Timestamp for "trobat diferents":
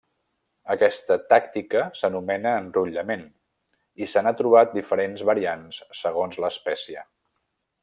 4.41-5.25